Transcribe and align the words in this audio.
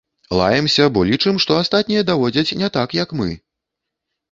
Лаемся, 0.37 0.87
бо 0.95 1.03
лічым, 1.09 1.35
што 1.43 1.59
астатнія 1.65 2.05
даводзяць 2.09 2.57
не 2.65 2.73
так, 2.81 2.99
як 3.03 3.09
мы! 3.23 3.31